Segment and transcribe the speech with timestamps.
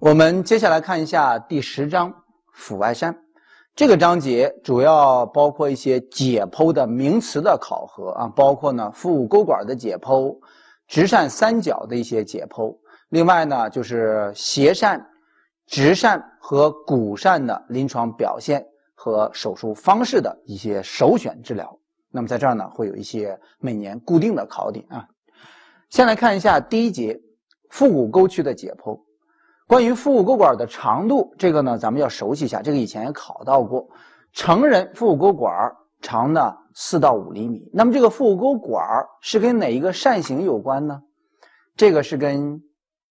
[0.00, 2.10] 我们接下来看一下第十章
[2.54, 3.14] 腹外扇。
[3.76, 10.34] 这个章节主要包括一些解剖的名词的考核啊，包括呢腹股沟管的解剖、
[10.88, 12.74] 直扇三角的一些解剖。
[13.10, 15.06] 另外呢，就是斜扇、
[15.66, 21.78] 直扇和骨扇的临床表现和手术方式的一些首选治疗。
[22.10, 25.06] 那么在这儿呢，会有一些每年固定的考点啊。
[25.90, 27.20] 先来看一下第一节
[27.68, 28.98] 腹股沟区的解剖。
[29.70, 32.60] 关于腹股沟管的长度，这个呢，咱们要熟悉一下。
[32.60, 33.88] 这个以前也考到过，
[34.32, 35.72] 成人腹股沟管
[36.02, 37.70] 长呢四到五厘米。
[37.72, 38.84] 那么这个腹股沟管
[39.20, 41.00] 是跟哪一个扇形有关呢？
[41.76, 42.60] 这个是跟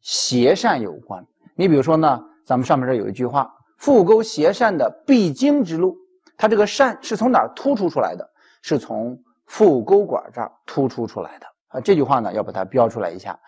[0.00, 1.26] 斜扇有关。
[1.56, 5.94] 你比如说呢，咱们上面这有一句话：腹股沟斜扇的必经之路，
[6.38, 8.26] 它这个扇是从哪儿突出出来的？
[8.62, 11.80] 是从腹股沟管这儿突出出来的啊。
[11.82, 13.38] 这句话呢，要把它标出来一下。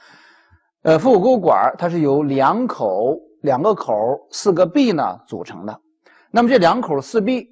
[0.82, 3.94] 呃，腹股沟管它是由两口、两个口、
[4.30, 5.80] 四个壁呢组成的。
[6.30, 7.48] 那么这两口四壁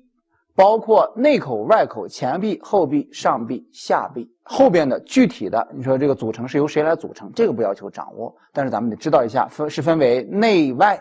[0.54, 4.30] 包括内口、外口、前壁、后壁、上壁、下壁。
[4.48, 7.32] 后边的具体的，你说这个组成是由谁来组成？
[7.34, 10.96] 这个不要求掌握，但是咱们得知道一下，分是分为内外、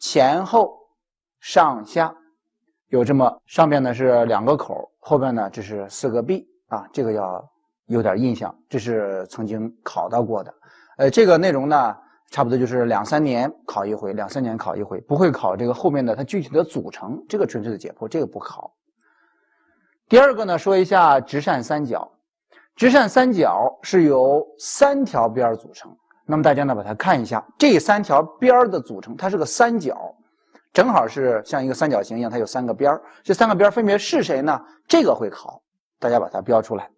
[0.00, 0.76] 前后、
[1.38, 2.12] 上下，
[2.88, 7.48] 有这么上边呢是两个口，后边呢这是四个壁啊，这个要
[7.86, 10.54] 有点印象，这是曾经考到过的。
[10.96, 11.96] 呃，这个内容呢，
[12.30, 18.72] 差不多就是两三年考一回，两三年考一回，不会考这个后面的它具体的组成，这个纯粹的解剖，这个不考。
[20.08, 22.10] 第二个呢，说一下直扇三角，
[22.76, 25.94] 直扇三角是由三条边组成。
[26.26, 30.14] 那么大家呢，把它看一下，这三条边的组成，它是个三角，
[30.72, 34.58] 正好是像一个三角形一样，它有三个边这三个边分别是谁呢？
[34.86, 35.60] 这个会考，
[35.98, 36.88] 大家把它标出来。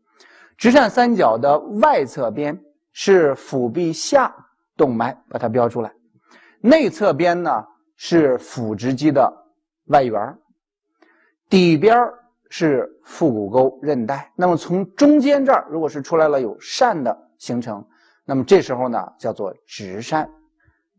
[0.57, 2.61] 直扇三角的外侧边。
[2.99, 4.35] 是腹壁下
[4.75, 5.93] 动脉，把它标出来。
[6.63, 7.63] 内侧边呢
[7.95, 9.31] 是腹直肌的
[9.89, 10.35] 外缘，
[11.51, 12.09] 底边
[12.49, 14.33] 是腹股沟韧带。
[14.35, 17.87] 那么从中间这儿，如果是出来了有扇的形成，
[18.25, 20.27] 那么这时候呢叫做直扇。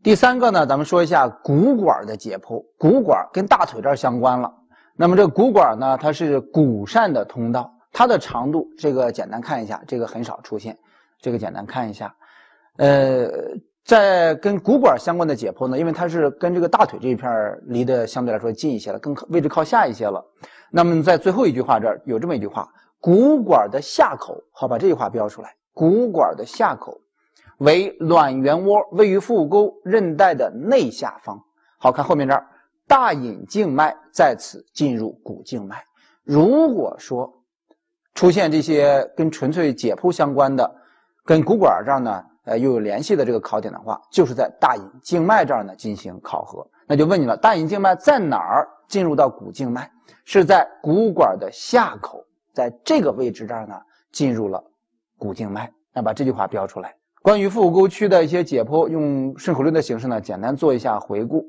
[0.00, 2.64] 第三个呢，咱们说一下骨管的解剖。
[2.78, 4.54] 骨管跟大腿这儿相关了。
[4.94, 10.78] 那么这骨管呢，它是骨扇的通道，它的长度这个简单看一下，这个很少出现。
[11.20, 12.14] 这个简单看一下，
[12.76, 13.28] 呃，
[13.84, 20.24] 在跟骨管相关的解剖呢，因为它是跟这个大腿这一片离得相对来说近一些了，更位置靠下一些了。
[20.70, 25.56] 那么在最后一句话这儿有这么一句话：骨管的下口，好，把这句话标出来。
[25.72, 27.00] 骨管的下口
[27.58, 31.42] 为卵圆窝，位于腹股沟韧带的内下方。
[31.78, 32.46] 好看后面这儿，
[32.86, 35.84] 大隐静脉在此进入股静脉。
[36.22, 37.37] 如果说
[38.18, 40.68] 出现这些跟纯粹解剖相关的，
[41.24, 46.68] 跟骨管这儿呢，呃，又有联系的这个考点的话，就是在大隐静脉这儿呢进行考核。
[46.88, 49.88] 那就问你了，大隐静脉在哪儿进入到股静脉？
[50.24, 53.76] 是在骨管的下口，在这个位置这儿呢
[54.10, 54.60] 进入了
[55.16, 55.72] 股静脉。
[55.94, 56.92] 那把这句话标出来。
[57.22, 61.46] 关于腹股沟区的一些解剖，用顺口溜的形式呢，简单做一下回顾：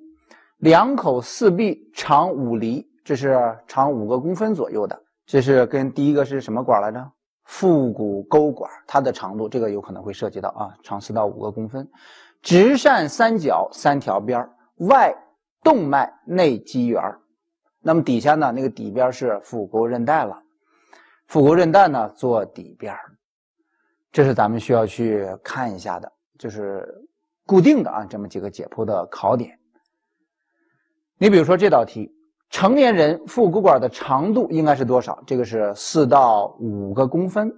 [0.59, 5.01] 两口四壁长五厘，这是长五个公分左右的。
[5.31, 7.11] 这是跟第一个是什么管来着？
[7.43, 11.87] 腹股沟管，它的长度这个有可能会涉及到啊，长四到五个公分，
[12.41, 15.15] 直扇三角三条边外
[15.61, 16.99] 动脉内肌缘
[17.79, 20.41] 那么底下呢那个底边是腹股沟韧带了，
[21.27, 22.95] 腹股韧带呢做底边
[24.11, 27.07] 这是咱们需要去看一下的，就是
[27.45, 29.59] 固定的啊这么几个解剖的考点。
[31.19, 32.15] 你比如说这道题。
[32.49, 35.21] 成年人腹股管的长度应该是多少？
[35.25, 37.55] 这个是四到五个公分。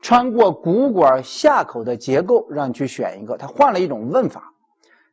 [0.00, 3.36] 穿过股管下口的结构，让你去选一个。
[3.36, 4.44] 他换了一种问法，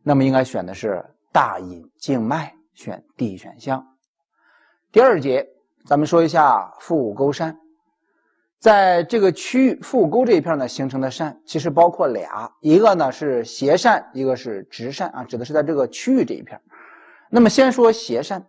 [0.03, 3.83] 那么应该选的是大隐静脉，选 D 选项。
[4.91, 5.47] 第二节，
[5.87, 7.55] 咱们说一下腹股沟疝。
[8.59, 16.61] 在这个区域，腹股沟这一片呢形成的疝，其实包括俩，一个呢是斜疝，一个是直疝啊，指的是在这个区域这一片。
[17.31, 18.43] 那么先说斜疝。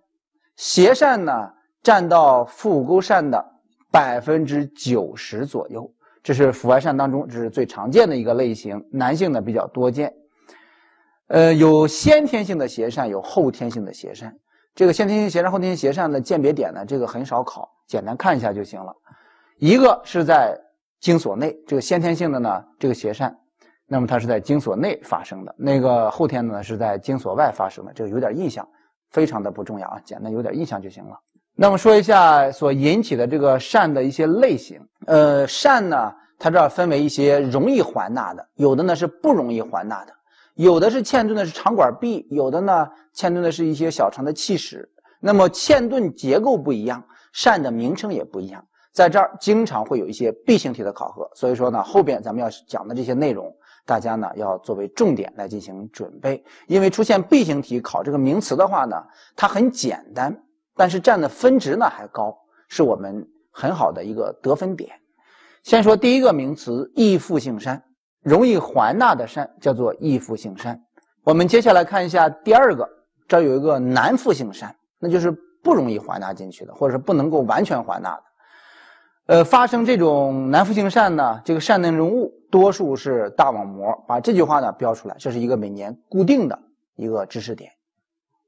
[0.56, 3.44] 斜疝呢，占到腹股沟疝的
[3.90, 5.90] 百分之九十左右，
[6.22, 10.12] 这是腹外疝当中这是最常见的一个类型，男性呢比较多见。
[11.28, 14.32] 呃，有先天性的斜疝，有后天性的斜疝。
[14.74, 18.94] 这个先天性斜疝、后天性斜疝的鉴别点呢，这个很少考，简单看一下就行了。
[19.58, 20.58] 一个是在
[21.00, 23.34] 精索内，这个先天性的呢，这个斜疝，
[23.86, 28.66] 那么它是在精索内发生的；那个后天的呢，是在精索外发生的，这个有点印象。
[29.16, 31.18] 非常的不重要啊，简单有点印象就行了。
[31.54, 34.78] 那么说一下所引起的这个疝的一些类型。
[35.06, 40.12] 呃，疝呢，它这儿分为一些容易还纳的，有的呢是不容易还纳的，
[40.56, 44.86] 有的是嵌顿的是肠管壁，有的呢嵌顿的是一些小肠的气室。
[45.18, 47.02] 那么嵌顿结构不一样，
[47.34, 48.62] 疝的名称也不一样。
[48.92, 53.50] 在这儿经常会有一些 B 型题的考核，所以说呢，后边咱们要讲的这些内容，
[53.86, 56.44] 大家呢要作为重点来进行准备。
[56.66, 59.02] 因为出现 B 型题考这个名词的话呢，
[59.34, 60.36] 它很简单，
[60.74, 62.36] 但是占的分值呢还高，
[62.68, 64.90] 是我们很好的一个得分点。
[65.62, 67.82] 先说第一个名词，易复性山，
[68.22, 70.80] 容易还纳的山叫做易复性山。
[71.24, 72.88] 我们接下来看一下第二个，
[73.26, 78.22] 这有一个难复性山，那就是不容易还纳进去的，或者是不能够完全还纳的。
[79.26, 83.92] 呃，发生这种难复性疝呢，这个疝内容物多数是大网膜。
[84.06, 86.56] 把这句话呢标出来，这是一个每年固定的
[86.94, 87.72] 一个知识点。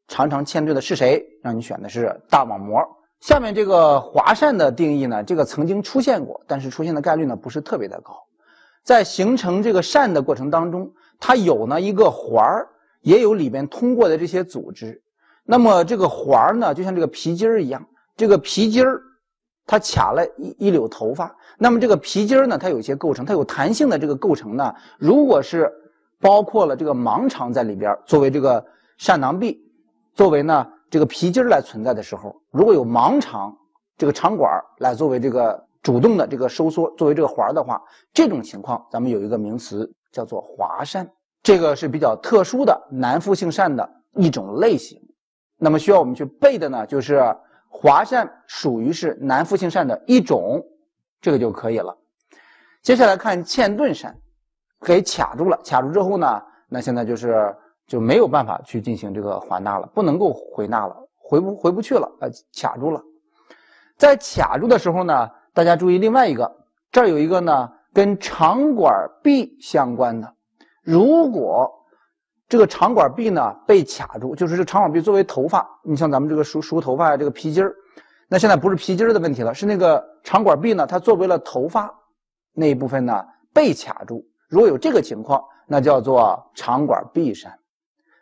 [0.06, 1.20] 常常嵌顿的是谁？
[1.42, 2.80] 让你选的是大网膜。
[3.18, 8.14] 下面这个华疝的定义呢，这个曾经出现过，但是出现的概率呢不是特别的高。
[8.84, 10.88] 在形成这个疝的过程当中，
[11.18, 12.68] 它有呢一个环儿，
[13.00, 15.02] 也有里边通过的这些组织。
[15.44, 17.84] 那么这个环儿呢，就像这个皮筋儿一样，
[18.16, 19.02] 这个皮筋儿。
[19.68, 24.74] 它卡了一一绺头发，那么这个皮筋呢，它有一些构成，它有弹性的这个构成呢。
[24.98, 25.70] 如果是
[26.18, 28.64] 包括了这个盲肠在里边，作为这个
[28.98, 29.60] 疝囊壁，
[30.14, 33.54] 作为呢这个皮筋来存在的时候，如果有盲肠
[33.98, 37.78] 这个肠管来作为这个主动的这个收缩，作为这个环的话，
[38.14, 41.06] 这种情况咱们有一个名词叫做华疝，
[41.42, 44.98] 这个是比较特殊的难复性疝的一种类型。
[45.58, 47.22] 那么需要我们去背的呢，就是。
[47.68, 50.64] 华疝属于是难复性疝的一种，
[51.20, 51.96] 这个就可以了。
[52.82, 54.12] 接下来看嵌顿疝，
[54.80, 57.54] 给卡住了，卡住之后呢，那现在就是
[57.86, 63.02] 就没有办法去进行这个还纳了，不能够回纳了，回不回不去了，呃，卡住了。
[63.96, 66.56] 在卡住的时候呢，大家注意另外一个，
[66.90, 70.34] 这儿有一个呢跟肠管壁相关的，
[70.82, 71.74] 如果。
[72.48, 77.74] 这个肠管壁呢被卡住，就是这肠管壁作为头发，你像咱们这个梳梳头发呀，这个皮筋儿，
[78.26, 81.94] 那现在不是皮筋儿的问题了，是那个肠管壁呢，它作为了头发
[82.54, 83.22] 那一部分呢
[83.52, 84.24] 被卡住。
[84.48, 87.48] 如果有这个情况，那叫做肠管壁疝。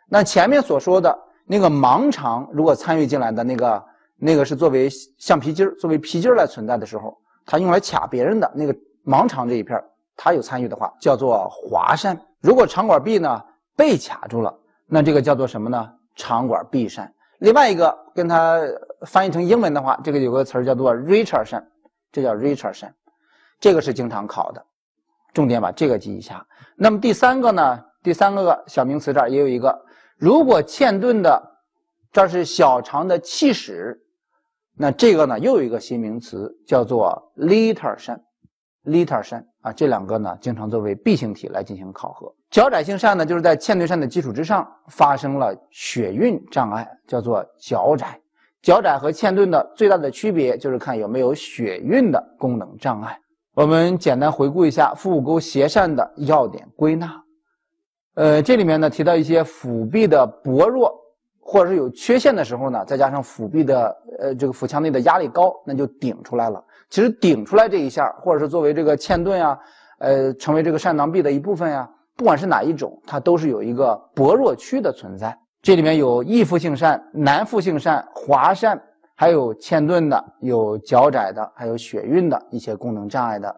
[0.09, 3.81] 那前面所说的那个盲肠，如果参与进来的那个
[4.19, 8.75] 那个是作为橡皮筋儿、作为皮筋儿来存在的时候，它用来卡别人的那个
[9.05, 9.81] 盲肠这一片，
[10.17, 12.17] 它有参与的话，叫做滑疝。
[12.41, 13.41] 如果肠管壁呢？
[13.77, 14.53] 被卡住了，
[14.87, 15.93] 那这个叫做什么呢？
[16.15, 17.07] 肠管壁疝。
[17.37, 18.59] 另外一个跟它
[19.05, 21.63] 翻译成英文的话，这个有个词叫做 Richardson，
[22.11, 22.91] 这叫 Richardson，
[23.59, 24.65] 这个是经常考的，
[25.33, 26.45] 重点把这个记一下。
[26.75, 27.85] 那么第三个呢？
[28.01, 29.85] 第三个小名词这儿也有一个，
[30.17, 31.59] 如果嵌顿的
[32.11, 34.01] 这是小肠的气室，
[34.75, 38.17] 那这个呢又有一个新名词叫做 Litter 疝
[38.85, 42.33] ，Litter 疝啊，这两个呢经常作为 B 型题来进行考核。
[42.49, 48.19] 脚窄性疝呢，就是在嵌顿疝的基础之上发生了血运障碍，叫做脚窄。
[48.61, 53.19] 脚窄和嵌顿的最大的区别就是看有没有血运的功能障碍。
[53.53, 57.21] 我们简单回顾一下腹股沟斜疝的要点归纳。
[58.13, 60.93] 呃，这里面呢提到一些腹壁的薄弱
[61.39, 66.63] 或者是有缺陷的时候呢，再加上腹壁的呃这个腹腔内的压力高，那就顶出来了。
[66.89, 69.59] 其实顶出来这一下，或者是作为这个嵌顿呀，
[69.99, 71.89] 呃，成为这个疝囊壁的一部分呀。
[72.15, 75.37] 不管是哪一种，它都是有一个薄弱区的存在。
[75.61, 78.79] 这里面有易复性疝、难复性疝、滑疝，
[79.15, 83.55] 还有嵌顿的、有脚窄的、还有血运的一些功能障碍的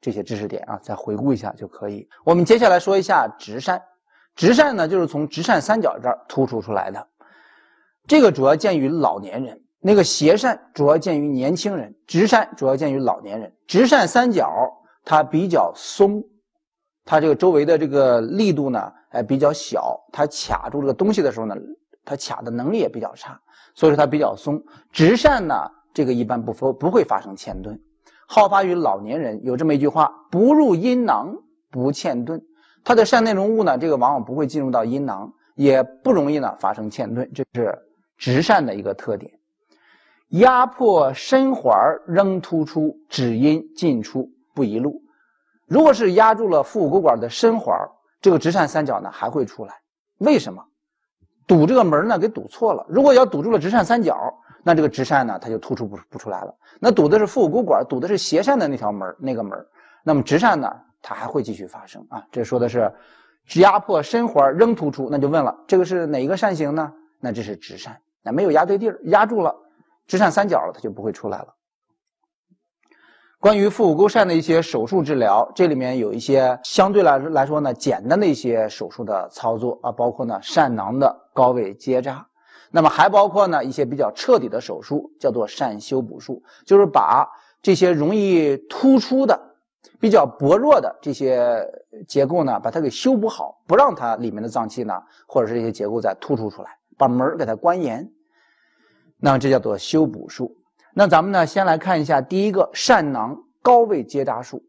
[0.00, 2.06] 这些知识点啊，再回顾一下就可以。
[2.24, 3.80] 我们接下来说一下直疝。
[4.34, 7.06] 直疝呢，就是从直疝三角这儿突出出来的。
[8.06, 13.52] 这个主要见于老年人，那个斜疝主要见于年轻人，直疝主要见于老年人。
[13.66, 14.50] 直疝三角
[15.04, 16.24] 它比较松。
[17.04, 21.54] 它这个周围的这个力度呢，哎比较小，它卡住这个东西的时候呢，
[22.02, 23.38] 它卡的能力也比较差，
[23.74, 24.58] 所以说它比较松。
[24.90, 25.54] 直疝呢，
[25.92, 27.78] 这个一般不不不会发生嵌顿，
[28.26, 29.38] 好发于老年人。
[29.44, 31.36] 有这么一句话：不入阴囊
[31.70, 32.42] 不嵌顿。
[32.82, 37.78] 它的疝内容物呢，这个往往不会进入到阴囊，也不容易呢发生嵌顿，这是
[38.16, 39.30] 直疝的一个特点。
[40.34, 41.72] 压迫深环
[42.06, 45.00] 仍突出，只因进出不一路。
[45.66, 47.72] 如果是压住了腹股沟管的深环，
[48.20, 49.74] 这个直疝三角呢还会出来。
[50.18, 50.64] 为什么？
[51.46, 52.84] 堵这个门呢给堵错了。
[52.88, 56.52] 如果要堵住了直疝三角，那这个直疝呢它就突出不不出来了。
[56.80, 59.56] 那堵的是腹股沟管，堵的是斜疝的那条门那个门，
[60.02, 60.68] 那么直疝呢
[61.00, 62.24] 它还会继续发生啊。
[62.32, 62.92] 这说的是
[63.46, 66.92] 直压迫深环仍突出，那就问了，这个是哪一个疝型呢？
[67.20, 67.90] 那这是直疝，
[68.22, 69.54] 那没有压对地儿，压住了
[70.06, 71.54] 直疝三角，它就不会出来了。
[73.40, 82.26] 关于腹股沟疝的一些手术治疗，这里面有一些相对来来说呢简单的一些手术的操作啊，包括呢疝囊的高位结扎，
[82.70, 87.28] 那么还包括呢一些比较彻底的手术，叫做疝修补术，就是把
[87.60, 89.38] 这些容易突出的、
[90.00, 91.62] 比较薄弱的这些
[92.08, 94.94] 结构呢，把它给修补好，不让它里面的脏器呢
[95.26, 98.10] 或者是这些结构再突出出来，把门给它关严。
[99.24, 100.54] 那这叫做修补术。
[100.92, 104.62] 那咱们呢，先来看一下第一个疝囊高位结扎术。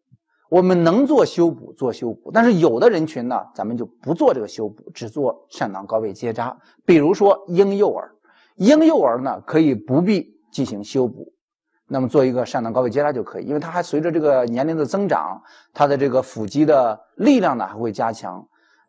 [0.49, 6.57] 我们能做修补，做修补，但是有的人群呢，咱们就不做这个修补，只做疝囊高位结扎。
[6.85, 8.09] 比如说婴幼儿，
[8.55, 11.33] 婴幼儿呢可以不必进行修补，
[11.89, 15.41] 那么做一个疝囊高位结扎就可以，因为它还随着这个年龄的增长，
[15.73, 18.47] 它的这个腹肌的力量呢还会加强，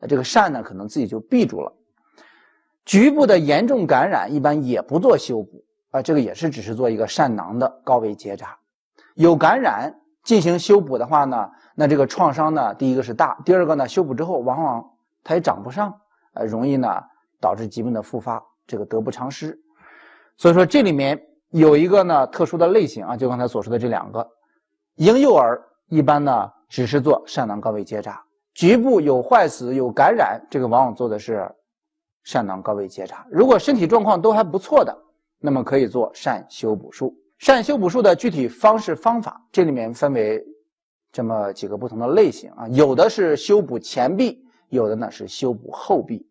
[0.09, 1.73] 这个疝呢可能自己就闭住了。
[2.85, 5.56] 局部的严重感染一般也不做修补。
[5.97, 8.59] 啊，这个也是只是做一个疝囊的高位结扎，
[9.15, 14.85] 有感染进行修补的话呢，那这个创伤呢，第一个是大，第二个呢，修补之后往往
[15.25, 15.99] 它也长不上，
[16.35, 17.03] 呃，容易呢
[17.41, 19.59] 导致疾病的复发，这个得不偿失。
[20.37, 24.29] 所以说这里面有一个呢特殊的类型啊，就刚才所说的这两个，
[24.97, 28.23] 婴幼儿一般呢只是做疝囊高位结扎，
[28.53, 31.51] 局部有坏死有感染，这个往往做的是
[32.27, 33.27] 疝囊高位结扎。
[33.31, 35.05] 如果身体状况都还不错的。
[35.41, 37.15] 那么可以做善修补术。
[37.39, 40.43] 善修补术的具体方式方法，这里面分为
[41.13, 46.27] 这么几个不同的类型啊，有的是修补前臂，有的呢是修补后臂。